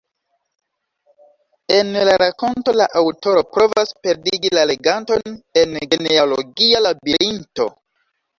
[1.75, 7.71] En la rakonto la aŭtoro provas perdigi la leganton en genealogia labirinto.